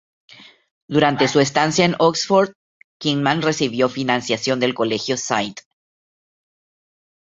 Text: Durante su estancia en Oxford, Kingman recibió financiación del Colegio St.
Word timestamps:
Durante 0.87 1.27
su 1.27 1.39
estancia 1.41 1.85
en 1.85 1.93
Oxford, 1.99 2.53
Kingman 2.99 3.43
recibió 3.43 3.87
financiación 3.87 4.59
del 4.59 4.73
Colegio 4.73 5.13
St. 5.13 5.61